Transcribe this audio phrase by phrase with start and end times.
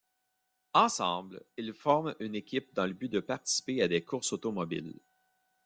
[0.73, 4.99] Ensemble, ils forment une équipe dans le but de participer à des courses automobiles.